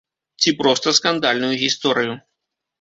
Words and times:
Ці 0.43 0.53
проста 0.61 0.95
скандальную 1.01 1.53
гісторыю. 1.63 2.21